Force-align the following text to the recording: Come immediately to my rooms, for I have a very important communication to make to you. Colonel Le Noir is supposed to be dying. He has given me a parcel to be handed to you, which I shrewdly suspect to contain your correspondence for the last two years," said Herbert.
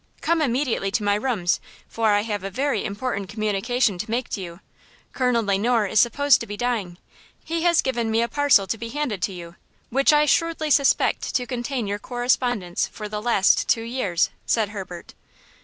Come 0.21 0.41
immediately 0.41 0.89
to 0.93 1.03
my 1.03 1.13
rooms, 1.13 1.59
for 1.87 2.09
I 2.13 2.21
have 2.21 2.43
a 2.43 2.49
very 2.49 2.83
important 2.83 3.29
communication 3.29 3.99
to 3.99 4.09
make 4.09 4.29
to 4.29 4.41
you. 4.41 4.59
Colonel 5.13 5.43
Le 5.45 5.59
Noir 5.59 5.85
is 5.85 5.99
supposed 5.99 6.39
to 6.41 6.47
be 6.47 6.57
dying. 6.57 6.97
He 7.45 7.61
has 7.61 7.83
given 7.83 8.09
me 8.09 8.23
a 8.23 8.27
parcel 8.27 8.65
to 8.65 8.79
be 8.79 8.89
handed 8.89 9.21
to 9.21 9.31
you, 9.31 9.57
which 9.91 10.11
I 10.11 10.25
shrewdly 10.25 10.71
suspect 10.71 11.35
to 11.35 11.45
contain 11.45 11.85
your 11.85 11.99
correspondence 11.99 12.87
for 12.87 13.07
the 13.07 13.21
last 13.21 13.69
two 13.69 13.83
years," 13.83 14.31
said 14.47 14.69
Herbert. 14.69 15.13